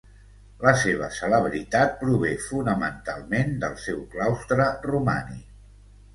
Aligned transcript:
La 0.61 0.71
seva 0.83 1.09
celebritat 1.17 1.93
prové 1.99 2.31
fonamentalment 2.47 3.53
del 3.67 3.77
seu 3.85 4.01
claustre 4.17 4.69
romànic. 4.91 5.47